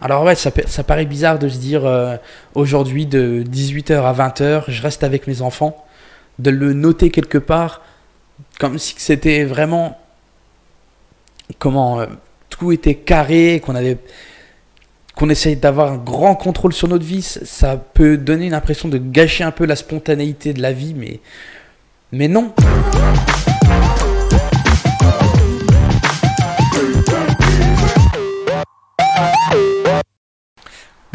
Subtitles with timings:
[0.00, 2.16] Alors ouais, ça, pa- ça paraît bizarre de se dire euh,
[2.54, 5.84] aujourd'hui de 18h à 20h, je reste avec mes enfants,
[6.38, 7.82] de le noter quelque part
[8.60, 9.98] comme si c'était vraiment
[11.58, 12.06] comment euh,
[12.50, 13.98] tout était carré, qu'on avait
[15.16, 18.98] qu'on essaye d'avoir un grand contrôle sur notre vie, ça- peut donner une impression de
[18.98, 21.18] gâcher un peu la spontanéité de la vie, mais
[22.12, 22.54] mais non.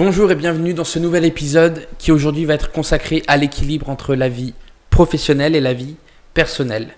[0.06, 4.16] Bonjour et bienvenue dans ce nouvel épisode qui aujourd'hui va être consacré à l'équilibre entre
[4.16, 4.54] la vie
[4.90, 5.96] professionnelle et la vie
[6.34, 6.90] personnelle.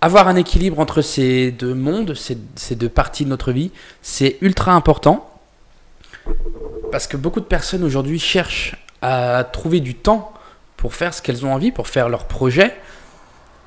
[0.00, 3.70] Avoir un équilibre entre ces deux mondes, ces, ces deux parties de notre vie,
[4.02, 5.30] c'est ultra important
[6.90, 10.34] parce que beaucoup de personnes aujourd'hui cherchent à trouver du temps
[10.76, 12.74] pour faire ce qu'elles ont envie, pour faire leurs projets,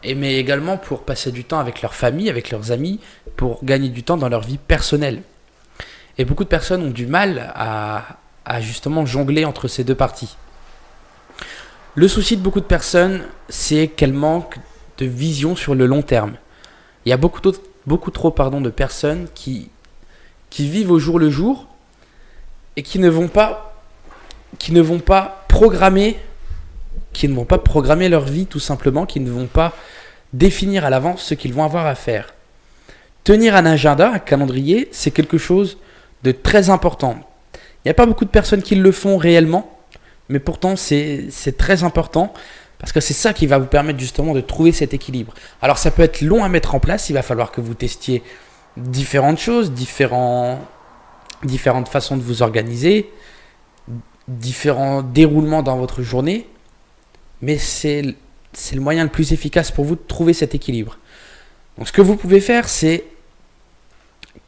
[0.03, 2.99] et mais également pour passer du temps avec leur famille, avec leurs amis,
[3.37, 5.21] pour gagner du temps dans leur vie personnelle.
[6.19, 8.17] Et beaucoup de personnes ont du mal à,
[8.59, 10.35] justement jongler entre ces deux parties.
[11.95, 14.57] Le souci de beaucoup de personnes, c'est qu'elles manquent
[14.97, 16.33] de vision sur le long terme.
[17.05, 19.69] Il y a beaucoup, trop de personnes qui,
[20.49, 21.67] qui vivent au jour le jour
[22.75, 23.81] et qui ne vont pas,
[24.57, 26.19] qui ne vont pas programmer,
[27.13, 29.73] qui ne vont pas programmer leur vie tout simplement, qui ne vont pas
[30.33, 32.33] définir à l'avance ce qu'ils vont avoir à faire.
[33.23, 35.77] Tenir un agenda, un calendrier, c'est quelque chose
[36.23, 37.17] de très important.
[37.53, 39.79] Il n'y a pas beaucoup de personnes qui le font réellement,
[40.27, 42.33] mais pourtant c'est très important
[42.77, 45.33] parce que c'est ça qui va vous permettre justement de trouver cet équilibre.
[45.61, 48.23] Alors ça peut être long à mettre en place, il va falloir que vous testiez
[48.77, 50.59] différentes choses, différents,
[51.43, 53.09] différentes façons de vous organiser,
[54.27, 56.47] différents déroulements dans votre journée,
[57.41, 60.97] mais c'est le moyen le plus efficace pour vous de trouver cet équilibre.
[61.77, 63.05] Donc ce que vous pouvez faire, c'est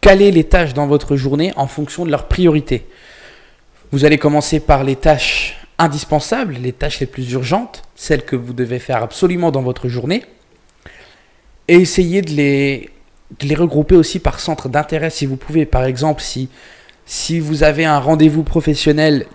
[0.02, 2.86] caler les tâches dans votre journée en fonction de leur priorité.
[3.92, 8.53] Vous allez commencer par les tâches indispensables, les tâches les plus urgentes, celles que vous
[8.53, 10.24] devez faire absolument dans votre journée,
[11.68, 12.90] et essayer de les,
[13.40, 15.66] de les regrouper aussi par centre d'intérêt si vous pouvez.
[15.66, 16.50] Par exemple, si,
[17.06, 19.28] si vous avez un rendez-vous professionnel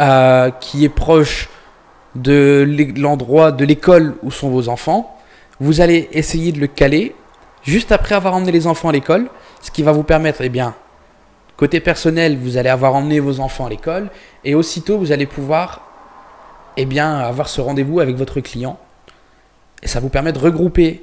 [0.00, 1.48] euh, qui est proche
[2.14, 2.66] de
[2.96, 5.18] l'endroit de l'école où sont vos enfants,
[5.58, 7.14] vous allez essayer de le caler
[7.62, 9.28] juste après avoir emmené les enfants à l'école,
[9.64, 10.74] ce qui va vous permettre, eh bien,
[11.56, 14.10] côté personnel, vous allez avoir emmené vos enfants à l'école,
[14.44, 15.90] et aussitôt vous allez pouvoir,
[16.76, 18.78] eh bien, avoir ce rendez-vous avec votre client,
[19.82, 21.02] et ça vous permet de regrouper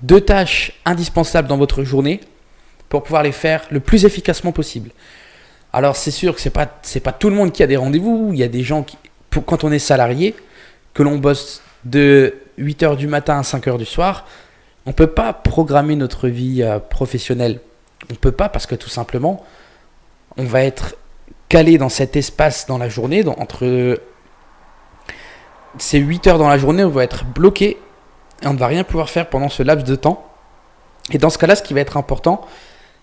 [0.00, 2.20] deux tâches indispensables dans votre journée
[2.88, 4.90] pour pouvoir les faire le plus efficacement possible.
[5.74, 8.38] Alors c'est sûr que c'est pas pas tout le monde qui a des rendez-vous, il
[8.38, 8.96] y a des gens qui
[9.44, 10.34] quand on est salarié
[10.94, 14.26] que l'on bosse de 8h du matin à 5h du soir,
[14.86, 17.60] on ne peut pas programmer notre vie euh, professionnelle.
[18.10, 19.44] On ne peut pas parce que tout simplement,
[20.36, 20.96] on va être
[21.48, 23.98] calé dans cet espace dans la journée, entre
[25.78, 27.78] ces 8 heures dans la journée, on va être bloqué
[28.42, 30.24] et on ne va rien pouvoir faire pendant ce laps de temps.
[31.10, 32.46] Et dans ce cas-là, ce qui va être important,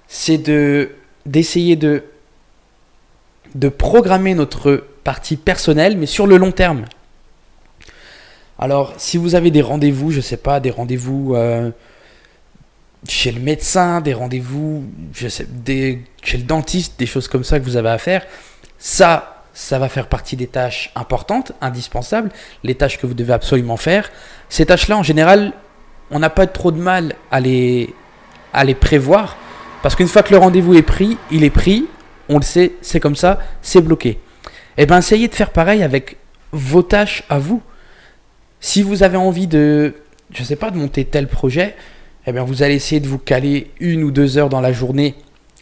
[0.07, 0.91] c'est de
[1.25, 2.03] d'essayer de
[3.55, 6.85] de programmer notre partie personnelle, mais sur le long terme.
[8.59, 11.71] Alors, si vous avez des rendez-vous, je sais pas, des rendez-vous euh,
[13.07, 17.89] chez le médecin, des rendez-vous chez le dentiste, des choses comme ça que vous avez
[17.89, 18.25] à faire,
[18.77, 22.29] ça, ça va faire partie des tâches importantes, indispensables,
[22.63, 24.11] les tâches que vous devez absolument faire.
[24.49, 25.53] Ces tâches-là, en général,
[26.11, 27.93] on n'a pas trop de mal à les,
[28.53, 29.37] à les prévoir,
[29.81, 31.85] parce qu'une fois que le rendez-vous est pris, il est pris,
[32.29, 34.19] on le sait, c'est comme ça, c'est bloqué.
[34.77, 36.17] Eh bien, essayez de faire pareil avec
[36.51, 37.61] vos tâches à vous.
[38.59, 39.93] Si vous avez envie de,
[40.31, 41.75] je sais pas, de monter tel projet,
[42.27, 45.15] eh vous allez essayer de vous caler une ou deux heures dans la journée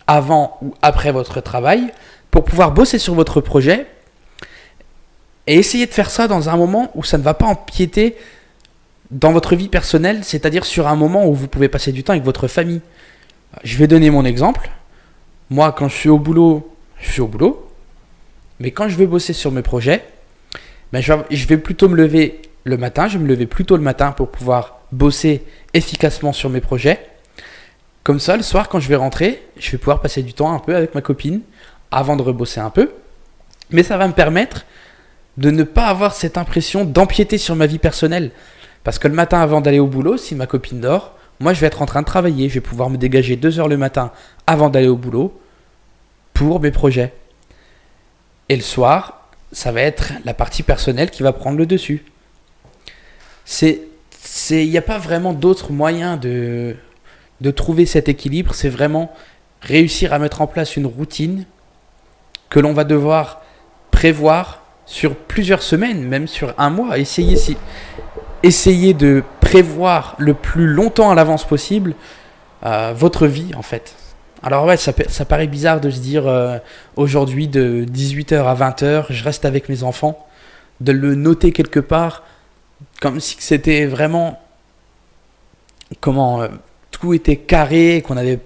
[0.08, 1.92] avant ou après votre travail
[2.32, 3.86] pour pouvoir bosser sur votre projet
[5.48, 8.16] et essayer de faire ça dans un moment où ça ne va pas empiéter
[9.12, 12.24] dans votre vie personnelle, c'est-à-dire sur un moment où vous pouvez passer du temps avec
[12.24, 12.82] votre famille.
[13.64, 14.72] Je vais donner mon exemple.
[15.50, 17.70] Moi, quand je suis au boulot, je suis au boulot.
[18.60, 20.04] Mais quand je veux bosser sur mes projets,
[20.92, 23.08] ben je, vais, je vais plutôt me lever le matin.
[23.08, 25.44] Je vais me lever plus tôt le matin pour pouvoir bosser
[25.74, 27.06] efficacement sur mes projets.
[28.04, 30.60] Comme ça, le soir, quand je vais rentrer, je vais pouvoir passer du temps un
[30.60, 31.42] peu avec ma copine
[31.92, 32.92] avant de rebosser un peu.
[33.72, 34.66] Mais ça va me permettre
[35.38, 38.32] de ne pas avoir cette impression d'empiéter sur ma vie personnelle.
[38.84, 41.68] Parce que le matin, avant d'aller au boulot, si ma copine dort, moi, je vais
[41.68, 42.50] être en train de travailler.
[42.50, 44.12] Je vais pouvoir me dégager deux heures le matin
[44.46, 45.40] avant d'aller au boulot
[46.34, 47.14] pour mes projets.
[48.50, 52.04] Et le soir, ça va être la partie personnelle qui va prendre le dessus.
[53.46, 53.82] C'est,
[54.50, 56.76] il n'y a pas vraiment d'autre moyen de,
[57.42, 58.54] de trouver cet équilibre.
[58.54, 59.14] C'est vraiment
[59.62, 61.46] réussir à mettre en place une routine
[62.50, 63.42] que l'on va devoir
[63.92, 66.98] prévoir sur plusieurs semaines, même sur un mois.
[66.98, 71.96] Essayez, si, de prévoir le plus longtemps à l'avance possible
[72.66, 73.96] euh, votre vie, en fait.
[74.42, 76.58] Alors ouais, ça, ça paraît bizarre de se dire euh,
[76.98, 80.28] aujourd'hui de 18h à 20h, je reste avec mes enfants,
[80.82, 82.24] de le noter quelque part,
[83.04, 84.40] comme si c'était vraiment
[86.00, 86.48] comment euh,
[86.90, 88.40] tout était carré, qu'on avait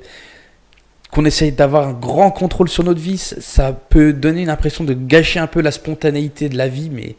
[1.11, 4.95] qu'on essaye d'avoir un grand contrôle sur notre vie, ça peut donner une impression de
[4.95, 7.15] gâcher un peu la spontanéité de la vie, mais,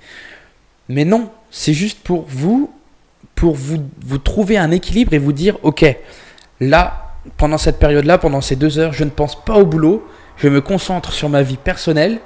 [0.89, 2.73] mais non, c'est juste pour vous,
[3.37, 5.97] pour vous, vous trouver un équilibre et vous dire, ok,
[6.59, 10.05] là, pendant cette période-là, pendant ces deux heures, je ne pense pas au boulot,
[10.39, 12.19] je me concentre sur ma vie personnelle,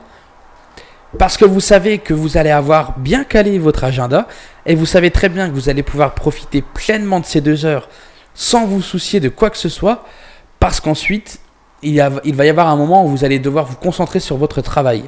[1.18, 4.26] parce que vous savez que vous allez avoir bien calé votre agenda,
[4.66, 7.88] et vous savez très bien que vous allez pouvoir profiter pleinement de ces deux heures
[8.34, 10.04] sans vous soucier de quoi que ce soit,
[10.58, 11.40] parce qu'ensuite,
[11.82, 15.04] il, va y avoir un moment où vous allez devoir vous concentrer sur votre travail.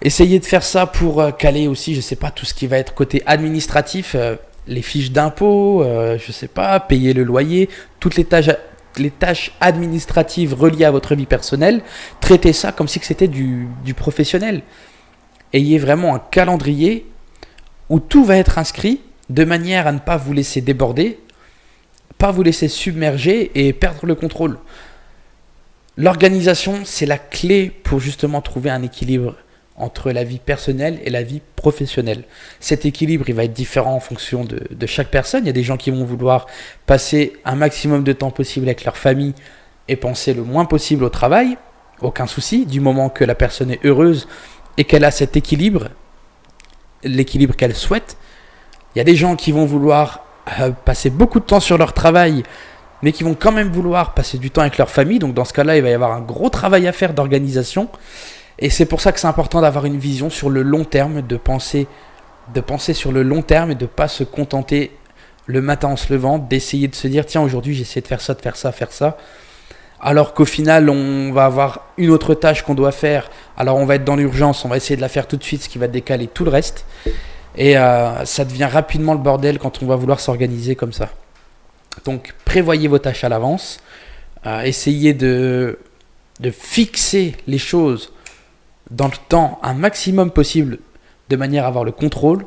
[0.00, 2.66] Essayez de faire ça pour euh, caler aussi, je ne sais pas, tout ce qui
[2.66, 4.36] va être côté administratif, euh,
[4.66, 7.68] les fiches d'impôts, euh, je ne sais pas, payer le loyer,
[8.00, 8.50] toutes les tâches,
[8.96, 11.82] les tâches administratives reliées à votre vie personnelle,
[12.20, 14.62] traitez ça comme si c'était du, professionnel.
[15.52, 17.06] Ayez vraiment un calendrier
[17.88, 21.18] où tout va être inscrit de manière à ne pas vous laisser déborder,
[22.18, 24.58] pas vous laisser submerger et perdre le contrôle.
[25.96, 29.36] L'organisation, c'est la clé pour justement trouver un équilibre
[29.76, 32.24] entre la vie personnelle et la vie professionnelle.
[32.60, 35.44] Cet équilibre, il va être différent en fonction de, chaque personne.
[35.44, 36.46] Il y a des gens qui vont vouloir
[36.86, 39.34] passer un maximum de temps possible avec leur famille
[39.88, 41.56] et penser le moins possible au travail.
[42.00, 44.28] Aucun souci, du moment que la personne est heureuse
[44.76, 45.88] et qu'elle a cet équilibre,
[47.02, 48.16] l'équilibre qu'elle souhaite.
[48.94, 50.24] Il y a des gens qui vont vouloir
[50.60, 52.42] euh, passer beaucoup de temps sur leur travail
[53.02, 55.18] mais qui vont quand même vouloir passer du temps avec leur famille.
[55.18, 57.88] Donc dans ce cas-là, il va y avoir un gros travail à faire d'organisation.
[58.58, 61.36] Et c'est pour ça que c'est important d'avoir une vision sur le long terme, de
[61.36, 61.86] penser,
[62.54, 64.92] de penser sur le long terme et de ne pas se contenter
[65.46, 68.34] le matin en se levant, d'essayer de se dire tiens aujourd'hui j'essaie de faire ça,
[68.34, 69.16] de faire ça, faire ça.
[70.00, 73.30] Alors qu'au final on va avoir une autre tâche qu'on doit faire.
[73.56, 75.62] Alors on va être dans l'urgence, on va essayer de la faire tout de suite,
[75.62, 76.84] ce qui va décaler tout le reste.
[77.56, 81.08] Et euh, ça devient rapidement le bordel quand on va vouloir s'organiser comme ça.
[82.04, 83.80] Donc prévoyez vos tâches à l'avance,
[84.46, 85.78] euh, essayez de,
[86.40, 88.12] de fixer les choses
[88.90, 90.78] dans le temps un maximum possible
[91.28, 92.44] de manière à avoir le contrôle,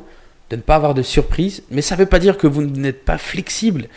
[0.50, 1.62] de ne pas avoir de surprise.
[1.70, 3.88] Mais ça ne veut pas dire que vous n'êtes pas flexible.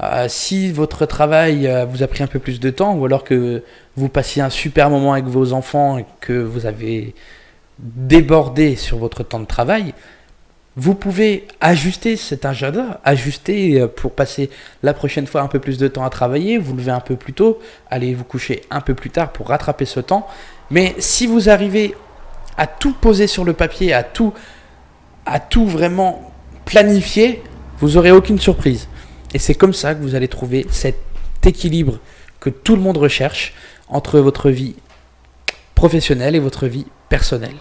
[0.00, 3.24] Euh, si votre travail euh, vous a pris un peu plus de temps, ou alors
[3.24, 3.64] que
[3.96, 7.14] vous passiez un super moment avec vos enfants et que vous avez
[7.80, 9.94] débordé sur votre temps de travail,
[10.80, 14.48] vous pouvez ajuster cet agenda, ajuster euh, pour passer
[14.84, 17.32] la prochaine fois un peu plus de temps à travailler, vous levez un peu plus
[17.32, 17.58] tôt,
[17.90, 20.28] allez vous coucher un peu plus tard pour rattraper ce temps.
[20.70, 21.96] Mais si vous arrivez
[22.56, 24.32] à tout poser sur le papier, à tout,
[25.26, 26.30] à tout vraiment
[26.64, 27.42] planifier,
[27.80, 28.86] vous n'aurez aucune surprise.
[29.34, 31.00] Et c'est comme ça que vous allez trouver cet
[31.44, 31.98] équilibre
[32.38, 33.52] que tout le monde recherche
[33.88, 34.76] entre votre vie
[35.74, 37.56] professionnelle et votre vie personnelle.